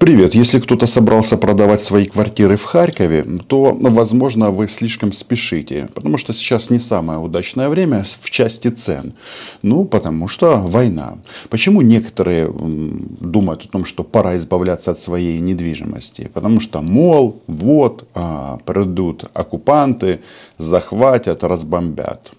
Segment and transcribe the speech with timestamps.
[0.00, 0.34] Привет.
[0.34, 6.32] Если кто-то собрался продавать свои квартиры в Харькове, то, возможно, вы слишком спешите, потому что
[6.32, 9.12] сейчас не самое удачное время в части цен.
[9.60, 11.18] Ну, потому что война.
[11.50, 16.30] Почему некоторые думают о том, что пора избавляться от своей недвижимости?
[16.32, 20.20] Потому что, мол, вот, а, придут оккупанты,
[20.56, 22.30] захватят, разбомбят.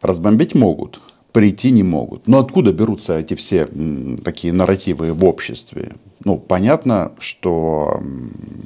[0.00, 1.02] Разбомбить могут,
[1.32, 2.26] прийти не могут.
[2.26, 3.68] Но откуда берутся эти все
[4.24, 5.92] такие нарративы в обществе?
[6.24, 8.00] Ну, понятно, что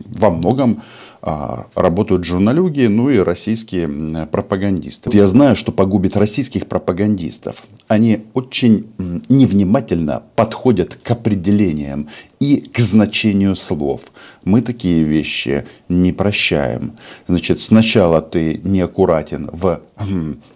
[0.06, 0.82] во многом
[1.26, 5.08] а, работают журналюги, ну и российские пропагандисты.
[5.16, 7.64] Я знаю, что погубит российских пропагандистов.
[7.88, 8.92] Они очень
[9.30, 14.12] невнимательно подходят к определениям и к значению слов.
[14.44, 16.98] Мы такие вещи не прощаем.
[17.26, 19.80] Значит, сначала ты неаккуратен в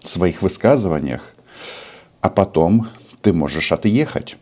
[0.01, 1.35] своих высказываниях,
[2.21, 2.89] а потом
[3.23, 4.37] ты можешь отъехать.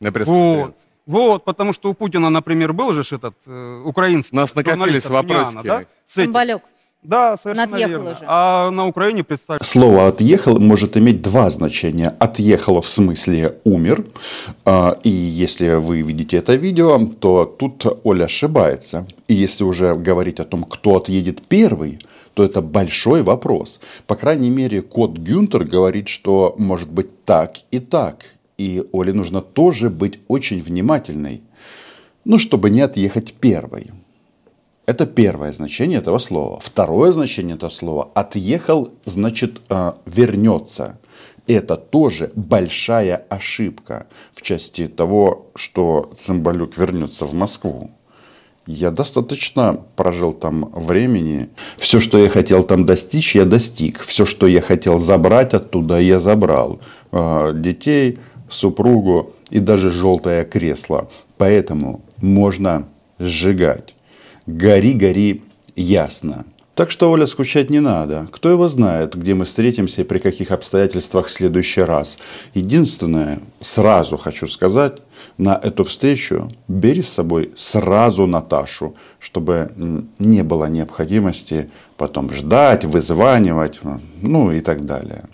[0.00, 0.89] На пресс-конференции.
[1.10, 5.58] Вот, потому что у Путина, например, был же этот э, украинский У нас накопились вопросы.
[5.64, 5.84] да?
[6.06, 6.62] Самбалюк.
[7.02, 8.10] Да, совершенно Он отъехал верно.
[8.10, 8.24] уже.
[8.26, 9.58] А на Украине представь.
[9.64, 12.14] Слово «отъехал» может иметь два значения.
[12.20, 14.04] «Отъехал» в смысле «умер».
[14.64, 19.06] А, И если вы видите это видео, то тут Оля ошибается.
[19.28, 21.98] И если уже говорить о том, кто отъедет первый,
[22.34, 23.80] то это большой вопрос.
[24.06, 28.16] По крайней мере, кот Гюнтер говорит, что может быть так и так.
[28.60, 31.40] И Оле нужно тоже быть очень внимательной,
[32.26, 33.90] ну, чтобы не отъехать первой.
[34.84, 36.60] Это первое значение этого слова.
[36.60, 40.98] Второе значение этого слова «отъехал» значит э, «вернется».
[41.46, 47.90] Это тоже большая ошибка в части того, что Цымбалюк вернется в Москву.
[48.66, 51.48] Я достаточно прожил там времени.
[51.78, 54.00] Все, что я хотел там достичь, я достиг.
[54.00, 56.78] Все, что я хотел забрать оттуда, я забрал.
[57.10, 58.18] Э, Детей,
[58.50, 61.08] супругу и даже желтое кресло.
[61.38, 62.86] Поэтому можно
[63.18, 63.94] сжигать.
[64.46, 65.42] Гори, гори,
[65.76, 66.44] ясно.
[66.74, 68.26] Так что, Оля, скучать не надо.
[68.32, 72.16] Кто его знает, где мы встретимся и при каких обстоятельствах в следующий раз.
[72.54, 74.98] Единственное, сразу хочу сказать,
[75.36, 79.72] на эту встречу бери с собой сразу Наташу, чтобы
[80.18, 83.80] не было необходимости потом ждать, вызванивать,
[84.22, 85.24] ну и так далее.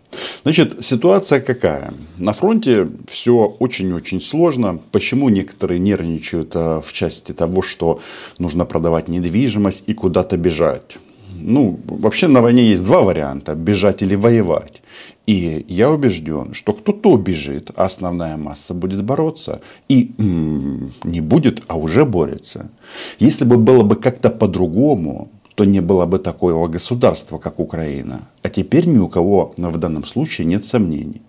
[0.46, 1.92] Значит, ситуация какая?
[2.18, 4.78] На фронте все очень-очень сложно.
[4.92, 7.98] Почему некоторые нервничают а, в части того, что
[8.38, 10.98] нужно продавать недвижимость и куда-то бежать?
[11.34, 13.56] Ну, вообще на войне есть два варианта.
[13.56, 14.82] Бежать или воевать.
[15.26, 19.62] И я убежден, что кто-то убежит, а основная масса будет бороться.
[19.88, 22.70] И м, не будет, а уже борется.
[23.18, 28.28] Если бы было бы как-то по-другому, то не было бы такого государства, как Украина.
[28.42, 31.22] А теперь ни у кого в данном случае нет сомнений.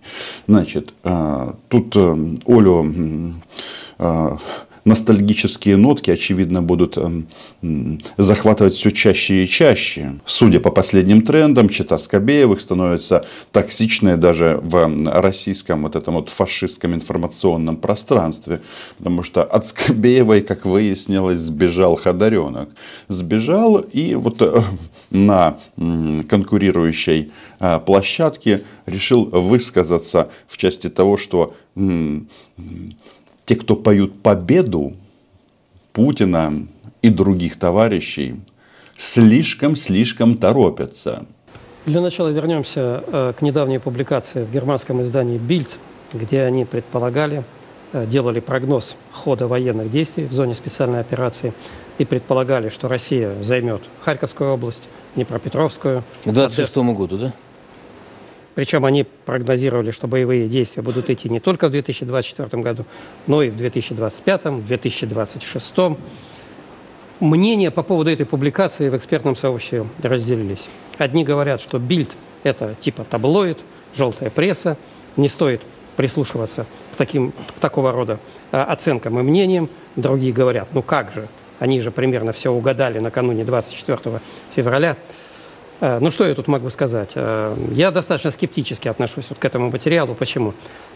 [0.46, 2.16] Значит, э, тут э,
[2.46, 3.34] Олю
[3.98, 4.36] э,
[4.84, 7.28] ностальгические нотки, очевидно, будут эм,
[8.16, 10.14] захватывать все чаще и чаще.
[10.24, 16.94] Судя по последним трендам, чита Скобеевых становится токсичной даже в российском вот этом вот фашистском
[16.94, 18.60] информационном пространстве.
[18.98, 22.70] Потому что от Скобеевой, как выяснилось, сбежал Ходоренок.
[23.08, 24.62] Сбежал и вот э,
[25.10, 31.54] на конкурирующей э, площадке решил высказаться в части того, что
[33.48, 34.92] те, кто поют победу
[35.94, 36.66] Путина
[37.00, 38.42] и других товарищей,
[38.98, 41.24] слишком-слишком торопятся.
[41.86, 45.70] Для начала вернемся э, к недавней публикации в германском издании «Бильд»,
[46.12, 47.42] где они предполагали,
[47.94, 51.54] э, делали прогноз хода военных действий в зоне специальной операции
[51.96, 54.82] и предполагали, что Россия займет Харьковскую область,
[55.14, 56.04] Днепропетровскую.
[56.22, 57.32] К 26 году, да?
[58.58, 62.86] Причем они прогнозировали, что боевые действия будут идти не только в 2024 году,
[63.28, 65.74] но и в 2025, 2026.
[67.20, 70.68] Мнения по поводу этой публикации в экспертном сообществе разделились.
[70.98, 72.10] Одни говорят, что Бильд–
[72.42, 73.58] это типа таблоид,
[73.94, 74.76] желтая пресса,
[75.16, 75.62] не стоит
[75.94, 78.18] прислушиваться к, таким, к такого рода
[78.50, 79.70] а, оценкам и мнениям.
[79.94, 81.28] Другие говорят, ну как же,
[81.60, 84.20] они же примерно все угадали накануне 24
[84.56, 84.96] февраля.
[85.80, 87.10] Э, Ну, что я тут могу сказать?
[87.14, 90.14] Э, Я достаточно скептически отношусь вот к этому материалу.
[90.14, 90.52] Почему?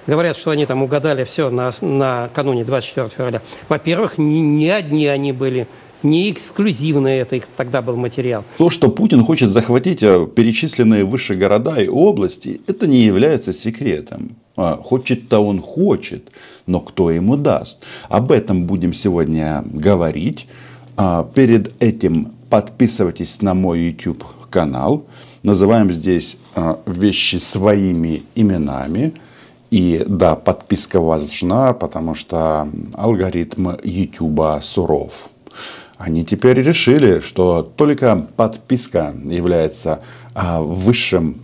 [0.07, 3.41] Говорят, что они там угадали все на, накануне 24 февраля.
[3.69, 5.67] Во-первых, не, не одни они были,
[6.03, 8.43] не эксклюзивный это их тогда был материал.
[8.59, 14.31] То, что Путин хочет захватить э, перечисленные выше города и области, это не является секретом.
[14.57, 16.23] А, Хочет-то он хочет,
[16.67, 17.85] но кто ему даст?
[18.09, 20.49] Об этом будем сегодня говорить.
[20.97, 25.05] А, Перед этим подписывайтесь на мой YouTube канал.
[25.43, 29.15] Называем здесь а, вещи своими именами.
[29.71, 35.31] И да, подписка важна, потому что алгоритм YouTube суров.
[35.97, 40.03] Они теперь решили, что только подписка является
[40.35, 41.41] а, высшим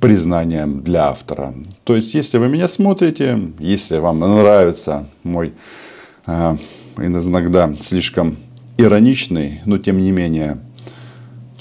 [0.00, 1.54] признанием для автора.
[1.84, 5.52] То есть, если вы меня смотрите, если вам нравится мой
[6.26, 6.56] э,
[6.98, 8.36] иногда слишком
[8.76, 10.58] ироничный, но тем не менее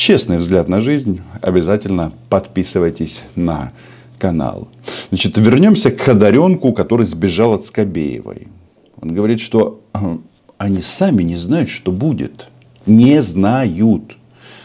[0.02, 3.72] честный взгляд на жизнь, обязательно подписывайтесь на
[4.18, 4.68] канал.
[5.10, 8.48] Значит, вернемся к Ходоренку, который сбежал от Скобеевой.
[9.00, 9.82] Он говорит, что
[10.58, 12.48] они сами не знают, что будет.
[12.88, 14.18] Не знают.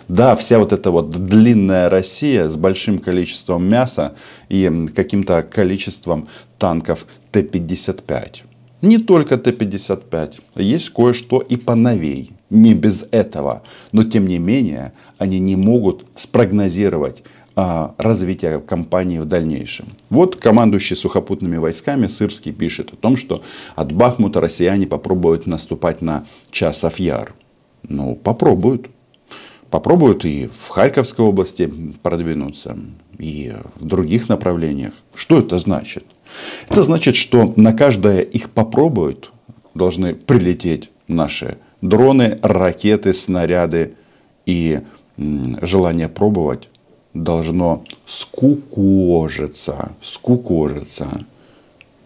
[0.09, 4.15] Да, вся вот эта вот длинная Россия с большим количеством мяса
[4.49, 6.29] и каким-то количеством
[6.59, 8.43] танков Т-55.
[8.81, 12.36] Не только Т-55, есть кое-что и поновей.
[12.51, 13.63] Не без этого.
[13.93, 17.23] Но тем не менее, они не могут спрогнозировать
[17.57, 19.87] а, развитие кампании в дальнейшем.
[20.11, 23.43] Вот командующий сухопутными войсками Сырский пишет о том, что
[23.75, 27.35] от Бахмута россияне попробуют наступать на Часов Яр.
[27.89, 28.89] Ну, попробуют
[29.71, 31.73] попробуют и в Харьковской области
[32.03, 32.79] продвинуться,
[33.19, 34.93] и в других направлениях.
[35.15, 36.05] Что это значит?
[36.69, 39.33] Это значит, что на каждое их попробуют
[39.75, 43.95] должны прилететь наши дроны, ракеты, снаряды.
[44.45, 44.81] И
[45.17, 46.69] желание пробовать
[47.15, 49.93] должно скукожиться.
[50.01, 51.25] Скукожиться.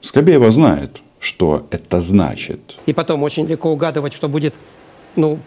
[0.01, 2.79] Скобеева знает, что это значит.
[2.87, 4.55] И потом очень легко угадывать, что будет
[5.17, 5.39] ну,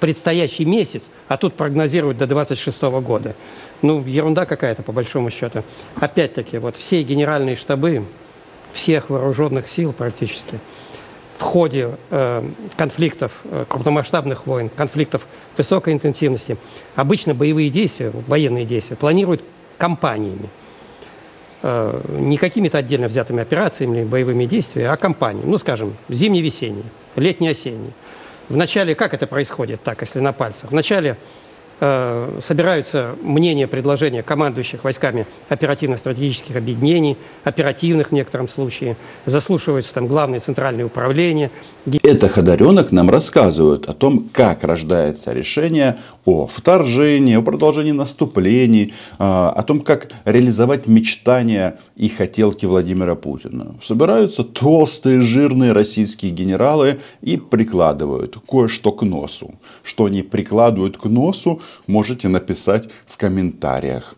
[0.00, 3.34] предстоящий месяц, а тут прогнозируют до 26 года.
[3.82, 5.64] Ну, ерунда какая-то, по большому счету.
[5.96, 8.04] Опять-таки, вот все генеральные штабы
[8.72, 10.58] всех вооруженных сил практически
[11.42, 16.56] в ходе э, конфликтов, э, крупномасштабных войн, конфликтов высокой интенсивности,
[16.94, 19.42] обычно боевые действия, военные действия планируют
[19.76, 20.48] компаниями.
[21.62, 25.50] Э, не какими-то отдельно взятыми операциями или боевыми действиями, а компаниями.
[25.50, 26.84] Ну, скажем, зимне-весенний,
[27.16, 27.92] летний-осенний.
[28.48, 30.70] Вначале как это происходит так, если на пальцах?
[30.70, 31.16] Вначале
[31.84, 38.96] Э, собираются мнения, предложения командующих войсками оперативно-стратегических объединений, оперативных в некотором случае,
[39.26, 41.50] заслушиваются там главные центральные управления.
[42.04, 49.24] Это Ходоренок нам рассказывают о том, как рождается решение о вторжении, о продолжении наступлений, э,
[49.24, 53.74] о том, как реализовать мечтания и хотелки Владимира Путина.
[53.82, 59.56] Собираются толстые, жирные российские генералы и прикладывают кое-что к носу.
[59.82, 64.14] Что они прикладывают к носу, можете написать в комментариях.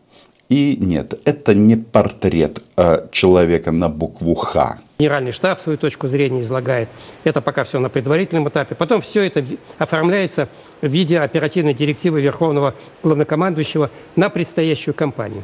[0.49, 4.79] И нет, это не портрет э, человека на букву «Х».
[4.99, 6.89] Генеральный штаб свою точку зрения излагает.
[7.25, 8.75] Это пока все на предварительном этапе.
[8.75, 9.45] Потом все это
[9.79, 10.49] оформляется
[10.83, 15.43] в виде оперативной директивы Верховного Главнокомандующего на предстоящую кампанию.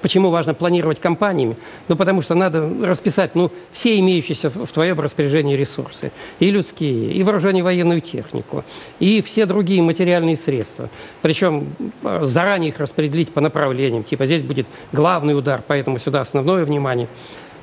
[0.00, 1.56] Почему важно планировать компаниями?
[1.88, 6.12] Ну, потому что надо расписать ну, все имеющиеся в твоем распоряжении ресурсы.
[6.40, 8.64] И людские, и вооружение военную технику,
[8.98, 10.88] и все другие материальные средства.
[11.22, 11.68] Причем
[12.02, 14.04] э, заранее их распределить по направлениям.
[14.04, 17.08] Типа здесь будет главный удар, поэтому сюда основное внимание.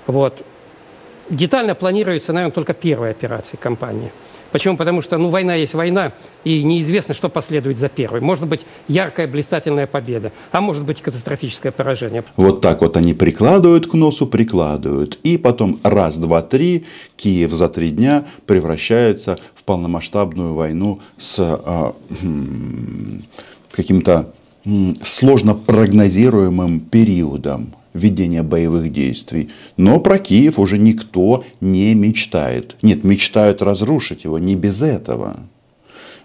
[0.07, 0.45] Вот.
[1.29, 4.11] Детально планируется, наверное, только первая операция компании.
[4.51, 4.77] Почему?
[4.77, 6.13] Потому что ну, война есть война,
[6.43, 8.21] и неизвестно, что последует за первой.
[8.21, 12.23] Может быть яркая, блистательная победа, а может быть катастрофическое поражение.
[12.35, 15.19] Вот так вот они прикладывают к носу, прикладывают.
[15.23, 21.91] И потом раз, два, три, Киев за три дня превращается в полномасштабную войну с э,
[23.71, 24.33] каким-то
[25.03, 29.49] сложно прогнозируемым периодом ведения боевых действий.
[29.77, 32.75] Но про Киев уже никто не мечтает.
[32.81, 35.39] Нет, мечтают разрушить его, не без этого.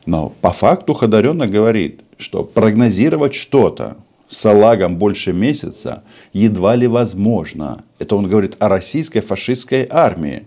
[0.04, 3.96] Но по факту Ходоренок говорит, что прогнозировать что-то
[4.28, 7.84] салагом больше месяца едва ли возможно.
[7.98, 10.44] Это он говорит о российской фашистской армии.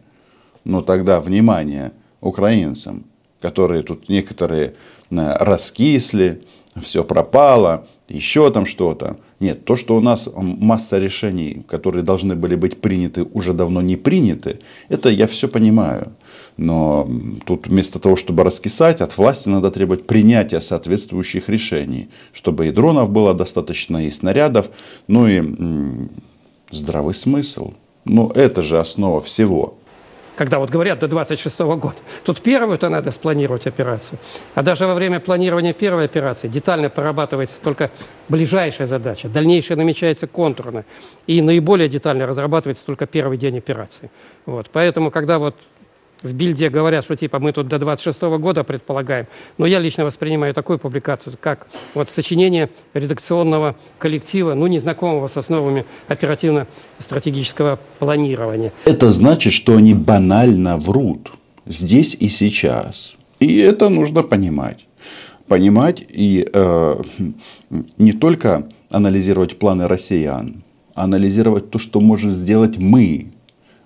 [0.64, 3.06] Но тогда, внимание, украинцам,
[3.42, 4.74] которые тут некоторые
[5.10, 6.44] э, раскисли,
[6.82, 9.18] все пропало, еще там что-то.
[9.39, 13.96] Нет, то, что у нас масса решений, которые должны были быть приняты, уже давно не
[13.96, 16.12] приняты, это я все понимаю.
[16.58, 17.10] Но
[17.46, 23.12] тут вместо того, чтобы раскисать, от власти надо требовать принятия соответствующих решений, чтобы и дронов
[23.12, 24.69] было достаточно, и снарядов,
[25.08, 25.41] ну и
[26.72, 27.74] здравый смысл.
[28.03, 29.77] Ну, это же основа всего
[30.39, 31.98] когда вот говорят до 26 года.
[32.24, 34.17] Тут первую-то надо спланировать операцию.
[34.55, 37.91] А даже во время планирования первой операции детально прорабатывается только
[38.29, 39.27] ближайшая задача.
[39.27, 40.86] Дальнейшая намечается контурно.
[41.27, 44.12] И наиболее детально разрабатывается только первый день операции.
[44.46, 44.69] Вот.
[44.72, 45.55] Поэтому, когда вот
[46.24, 49.28] в бильде говорят, что типа мы тут до 26 года предполагаем.
[49.58, 55.86] Но я лично воспринимаю такую публикацию, как вот сочинение редакционного коллектива, ну, незнакомого с основами
[56.08, 58.72] оперативно-стратегического планирования.
[58.86, 61.32] Это значит, что они банально врут
[61.66, 63.16] здесь и сейчас.
[63.40, 64.86] И это нужно понимать.
[65.48, 67.02] Понимать и э,
[67.98, 73.32] не только анализировать планы россиян, а анализировать то, что можем сделать мы.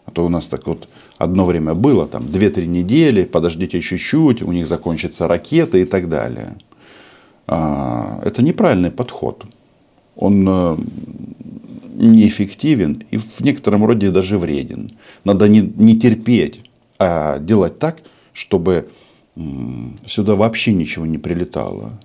[0.05, 4.51] А то у нас так вот одно время было, там 2-3 недели, подождите чуть-чуть, у
[4.51, 6.57] них закончатся ракеты и так далее.
[7.47, 9.45] А, это неправильный подход.
[10.15, 10.77] Он э,
[11.95, 14.91] неэффективен и в некотором роде даже вреден.
[15.23, 16.61] Надо не, не терпеть,
[16.99, 17.97] а делать так,
[18.33, 18.89] чтобы
[20.05, 21.99] сюда вообще ничего не прилетало.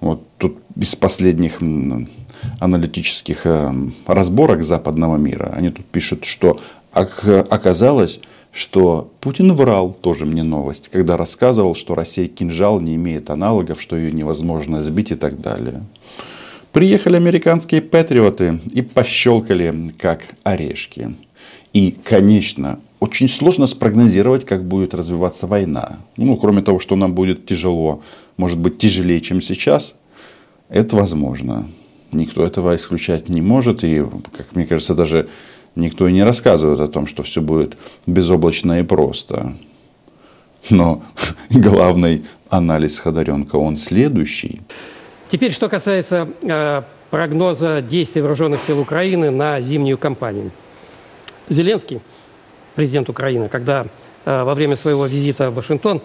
[0.00, 1.60] Вот тут из последних
[2.58, 3.72] аналитических э,
[4.06, 6.60] разборок западного мира они тут пишут, что
[6.92, 8.20] оказалось,
[8.52, 13.96] что Путин врал, тоже мне новость, когда рассказывал, что Россия кинжал не имеет аналогов, что
[13.96, 15.82] ее невозможно сбить и так далее.
[16.72, 21.14] Приехали американские патриоты и пощелкали как орешки.
[21.72, 25.98] И, конечно, очень сложно спрогнозировать, как будет развиваться война.
[26.16, 28.02] Ну, кроме того, что нам будет тяжело,
[28.36, 29.96] может быть тяжелее, чем сейчас,
[30.68, 31.68] это возможно.
[32.12, 33.84] Никто этого исключать не может.
[33.84, 34.04] И,
[34.36, 35.28] как мне кажется, даже
[35.74, 37.76] никто и не рассказывает о том, что все будет
[38.06, 39.54] безоблачно и просто.
[40.70, 41.02] Но
[41.50, 44.60] главный анализ Ходоренко, он следующий.
[45.30, 50.50] Теперь, что касается э, прогноза действий вооруженных сил Украины на зимнюю кампанию.
[51.48, 52.00] Зеленский,
[52.74, 53.86] президент Украины, когда
[54.24, 56.00] э, во время своего визита в Вашингтон,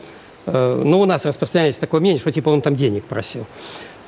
[0.46, 3.46] э, ну, у нас распространяется такое мнение, что типа он там денег просил.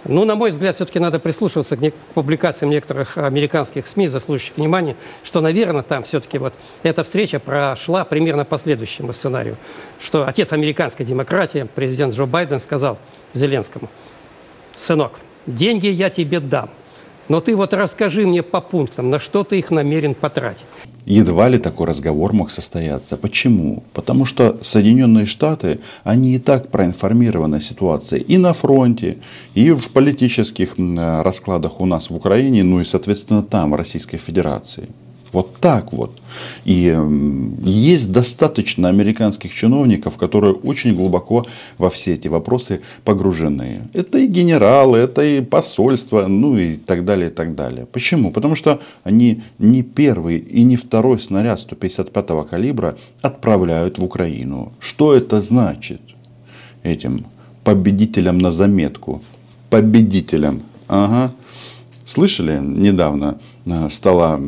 [0.06, 5.42] Ну, на мой взгляд, все-таки надо прислушиваться к, публикациям некоторых американских СМИ, заслуживающих внимания, что,
[5.42, 6.54] наверное, там все-таки вот
[6.84, 9.58] эта встреча прошла примерно по следующему сценарию,
[10.00, 12.98] что отец американской демократии, президент Джо Байден, сказал
[13.34, 13.90] Зеленскому,
[14.78, 16.70] сынок, деньги я тебе дам,
[17.30, 20.66] но ты вот расскажи мне по пунктам, на что ты их намерен потратить.
[21.06, 23.18] Едва ли такой разговор мог состояться.
[23.18, 23.84] Почему?
[23.94, 29.18] Потому что Соединенные Штаты, они и так проинформированы о ситуации и на фронте,
[29.56, 34.90] и в политических раскладах у нас в Украине, ну и, соответственно, там, в Российской Федерации.
[35.32, 36.12] Вот так вот.
[36.66, 36.98] И
[37.64, 41.46] есть достаточно американских чиновников, которые очень глубоко
[41.78, 43.82] во все эти вопросы погружены.
[43.94, 47.86] Это и генералы, это и посольство, ну и так далее, и так далее.
[47.86, 48.32] Почему?
[48.32, 54.72] Потому что они не первый и не второй снаряд 155-го калибра отправляют в Украину.
[54.80, 56.02] Что это значит?
[56.84, 57.26] Этим
[57.64, 59.22] победителям на заметку.
[59.70, 60.64] Победителям.
[60.88, 61.32] Ага.
[62.10, 63.40] Слышали недавно?
[63.68, 64.42] Э, стала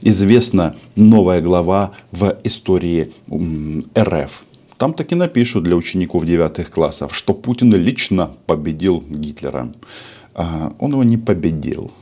[0.00, 3.12] известна новая глава в истории
[3.94, 4.44] РФ.
[4.78, 9.70] Там таки напишут для учеников девятых классов, что Путин лично победил Гитлера.
[10.34, 11.92] А он его не победил.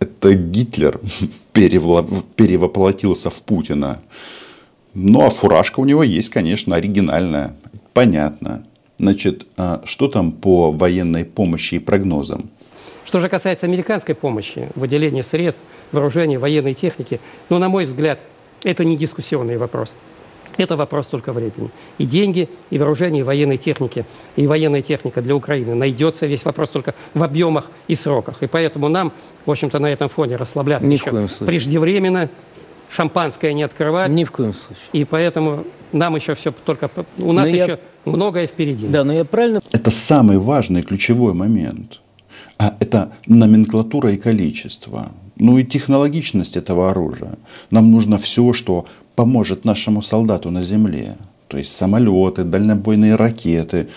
[0.00, 1.00] Это Гитлер
[1.54, 4.02] перевоплотился в Путина.
[4.92, 7.56] Ну, а фуражка у него есть, конечно, оригинальная.
[7.94, 8.66] Понятно.
[8.98, 12.50] Значит, а что там по военной помощи и прогнозам?
[13.04, 18.18] Что же касается американской помощи, выделения средств, вооружений, военной техники, ну, на мой взгляд,
[18.64, 19.94] это не дискуссионный вопрос.
[20.58, 21.70] Это вопрос только времени.
[21.98, 24.04] И деньги, и вооружение, и военной техники,
[24.36, 26.26] и военная техника для Украины найдется.
[26.26, 28.42] Весь вопрос только в объемах и сроках.
[28.42, 29.12] И поэтому нам,
[29.46, 32.28] в общем-то, на этом фоне расслабляться Ни еще преждевременно,
[32.90, 34.10] шампанское не открывать.
[34.10, 34.84] Ни в коем случае.
[34.92, 36.90] И поэтому нам еще все только...
[37.18, 38.12] У нас но еще я...
[38.12, 38.86] многое впереди.
[38.86, 39.60] Да, но я правильно...
[39.72, 42.01] Это самый важный ключевой момент
[42.62, 45.10] а это номенклатура и количество.
[45.34, 47.34] Ну и технологичность этого оружия.
[47.72, 51.16] Нам нужно все, что поможет нашему солдату на земле.
[51.48, 53.88] То есть самолеты, дальнобойные ракеты.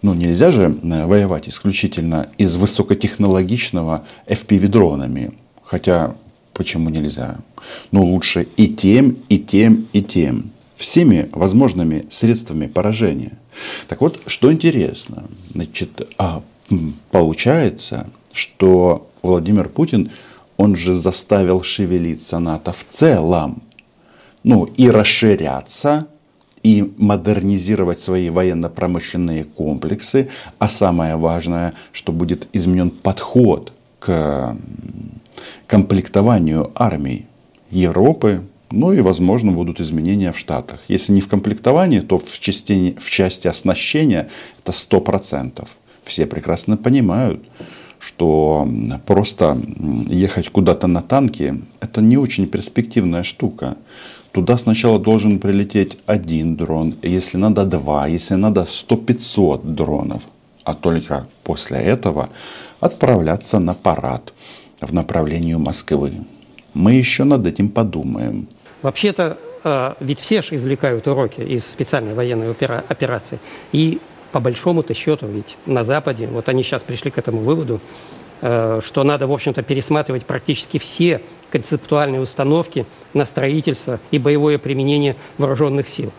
[0.00, 5.34] Ну нельзя же э, воевать исключительно из высокотехнологичного FPV-дронами.
[5.62, 6.14] Хотя
[6.54, 7.36] почему нельзя?
[7.92, 10.50] Но лучше и тем, и тем, и тем.
[10.76, 13.36] Всеми возможными средствами поражения.
[13.86, 15.24] Так вот, что интересно.
[15.52, 16.42] Значит, а
[17.10, 20.10] получается, что Владимир Путин,
[20.56, 23.62] он же заставил шевелиться НАТО в целом.
[24.42, 26.06] Ну и расширяться,
[26.62, 30.28] и модернизировать свои военно-промышленные комплексы.
[30.58, 34.56] А самое важное, что будет изменен подход к
[35.66, 37.26] комплектованию армий
[37.70, 40.80] Европы, ну и, возможно, будут изменения в Штатах.
[40.88, 44.28] Если не в комплектовании, то в части, в части оснащения
[44.62, 45.66] это 100%
[46.04, 47.40] все прекрасно понимают,
[47.98, 48.68] что
[49.06, 49.58] просто
[50.08, 53.76] ехать куда-то на танке– это не очень перспективная штука.
[54.32, 60.22] Туда сначала должен прилететь один дрон, если надо два, если надо 100-500 дронов.
[60.64, 62.28] А только после этого
[62.80, 64.32] отправляться на парад
[64.80, 66.12] в направлении Москвы.
[66.74, 68.48] Мы еще над этим подумаем.
[68.82, 73.38] Вообще-то, э, ведь все же извлекают уроки из специальной военной операции.
[73.72, 74.00] И
[74.34, 77.80] по большому-то счету, ведь на Западе, вот они сейчас пришли к этому выводу,
[78.40, 81.20] э, что надо, в общем-то, пересматривать практически все
[81.52, 86.10] концептуальные установки на строительство и боевое применение вооруженных сил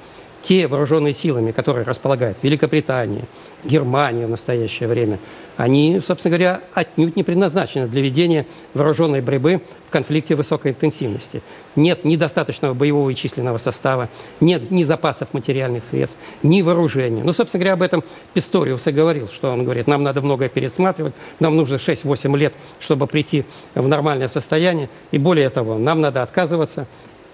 [0.45, 3.23] те вооруженные силами, которые располагает Великобритания,
[3.63, 5.17] Германия в настоящее время,
[5.57, 11.41] они, собственно говоря, отнюдь не предназначены для ведения вооруженной борьбы в конфликте высокой интенсивности.
[11.75, 14.07] Нет ни достаточного боевого и численного состава,
[14.39, 17.23] нет ни запасов материальных средств, ни вооружения.
[17.23, 18.03] Ну, собственно говоря, об этом
[18.35, 23.07] Писториус и говорил, что он говорит, нам надо многое пересматривать, нам нужно 6-8 лет, чтобы
[23.07, 26.85] прийти в нормальное состояние, и более того, нам надо отказываться,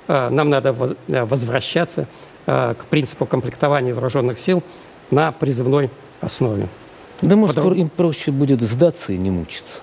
[0.07, 2.07] э, нам надо э, возвращаться
[2.45, 4.63] к принципу комплектования вооруженных сил
[5.11, 5.89] на призывной
[6.21, 6.67] основе.
[7.21, 7.75] Да, может, Потому...
[7.75, 9.79] им проще будет сдаться и не мучиться.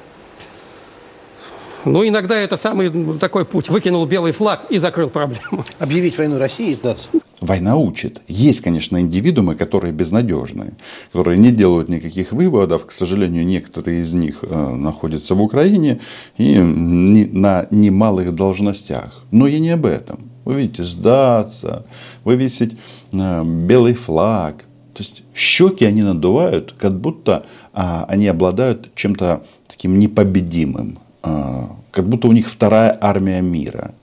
[1.84, 3.68] Ну, иногда это самый такой путь.
[3.68, 5.64] Выкинул белый флаг и закрыл проблему.
[5.78, 7.08] Объявить войну России и сдаться.
[7.40, 8.20] Война учит.
[8.26, 10.72] Есть, конечно, индивидуумы, которые безнадежные,
[11.12, 12.84] которые не делают никаких выводов.
[12.86, 16.00] К сожалению, некоторые из них э, находятся в Украине
[16.36, 19.22] и не, на немалых должностях.
[19.30, 21.84] Но я не об этом вы видите, сдаться,
[22.24, 22.74] вывесить
[23.12, 24.64] э, белый флаг.
[24.94, 32.08] То есть щеки они надувают, как будто а, они обладают чем-то таким непобедимым, а, как
[32.08, 33.94] будто у них вторая армия мира.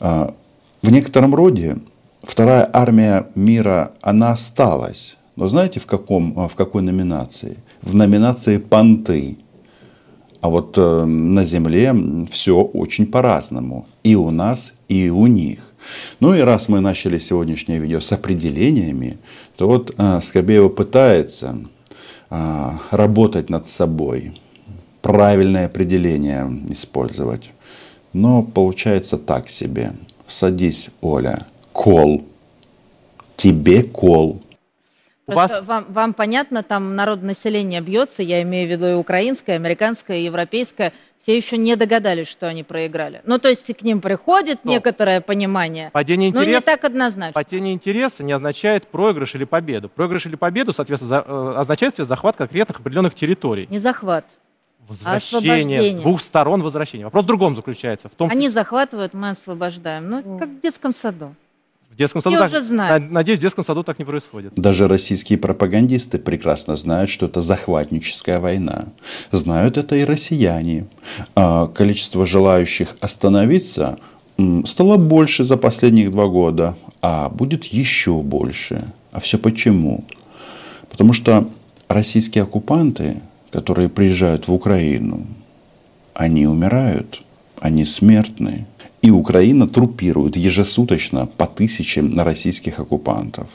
[0.00, 0.34] А,
[0.82, 1.78] в некотором роде
[2.24, 5.16] вторая армия мира, она осталась.
[5.36, 7.58] Но знаете, в, каком, в какой номинации?
[7.82, 9.38] В номинации «Понты».
[10.40, 11.94] А вот э, на Земле
[12.30, 13.86] все очень по-разному.
[14.02, 15.73] И у нас, и у них.
[16.20, 19.18] Ну и раз мы начали сегодняшнее видео с определениями,
[19.56, 21.58] то вот э, Скобеева пытается
[22.30, 24.40] э, работать над собой,
[25.02, 27.50] правильное определение использовать.
[28.12, 29.92] Но получается так себе.
[30.26, 31.46] Садись, Оля.
[31.72, 32.24] Кол.
[33.36, 34.40] Тебе кол.
[35.26, 35.66] Просто вас...
[35.66, 40.24] вам, вам понятно, там народонаселение бьется, я имею в виду и украинское, и американское, и
[40.24, 43.22] европейское, все еще не догадались, что они проиграли.
[43.24, 44.66] Ну, то есть к ним приходит Стоп.
[44.66, 47.32] некоторое понимание, Падение интереса, но не так однозначно.
[47.32, 49.88] Падение интереса не означает проигрыш или победу.
[49.88, 53.66] Проигрыш или победу, соответственно, за, э, означает захват конкретных определенных территорий.
[53.70, 54.26] Не захват.
[54.86, 55.96] Возвращение.
[55.96, 57.06] С двух сторон возвращение.
[57.06, 58.10] Вопрос в другом заключается.
[58.10, 60.10] В том, Они захватывают, мы освобождаем.
[60.10, 61.34] Ну, как в детском саду.
[61.94, 63.06] В детском саду так, уже знаю.
[63.08, 64.52] Надеюсь, в детском саду так не происходит.
[64.56, 68.86] Даже российские пропагандисты прекрасно знают, что это захватническая война.
[69.30, 70.86] Знают это и россияне.
[71.36, 74.00] А количество желающих остановиться
[74.64, 78.88] стало больше за последние два года, а будет еще больше.
[79.12, 80.04] А все почему?
[80.90, 81.48] Потому что
[81.86, 83.20] российские оккупанты,
[83.52, 85.28] которые приезжают в Украину,
[86.12, 87.22] они умирают,
[87.60, 88.66] они смертные.
[89.02, 93.46] И Украина трупирует ежесуточно по тысячам на российских оккупантов.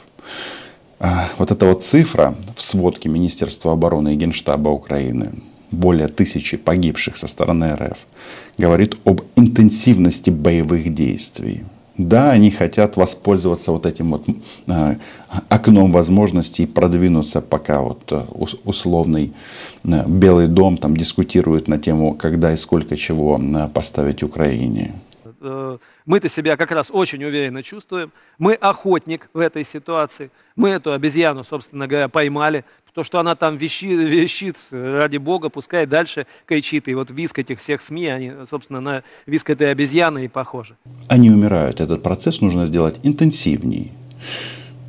[1.00, 5.32] А, вот эта вот цифра в сводке Министерства обороны и Генштаба Украины,
[5.70, 8.06] более тысячи погибших со стороны РФ,
[8.58, 11.64] говорит об интенсивности боевых действий.
[12.08, 14.24] Да, они хотят воспользоваться вот этим вот
[14.66, 14.96] а,
[15.50, 18.26] окном возможностей продвинуться, пока вот а,
[18.64, 19.32] условный
[19.84, 23.40] Белый дом там дискутирует на тему, когда и сколько чего
[23.74, 24.92] поставить Украине.
[25.40, 28.12] Э, мы-то себя как раз очень уверенно чувствуем.
[28.38, 30.30] Мы охотник в этой ситуации.
[30.54, 32.64] Мы эту обезьяну, собственно говоря, поймали.
[32.92, 36.88] То, что она там вещит, вещит, ради бога, пускай дальше кричит.
[36.88, 40.76] И вот виск этих всех СМИ, они, собственно, на виск этой обезьяны и похожи.
[41.06, 41.80] Они умирают.
[41.80, 43.92] Этот процесс нужно сделать интенсивнее.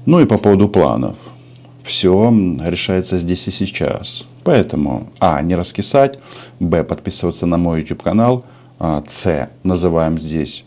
[0.05, 1.15] Ну и по поводу планов.
[1.83, 4.25] Все решается здесь и сейчас.
[4.43, 6.19] Поэтому, а, не раскисать,
[6.59, 8.45] б, подписываться на мой YouTube канал–
[9.06, 10.64] С называем здесь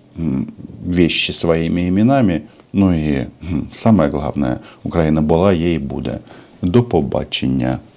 [0.85, 2.41] вещи своими именами.
[2.73, 3.27] Ну и
[3.71, 6.19] самое главное, Україна була, є і буде.
[6.61, 7.79] До побачення.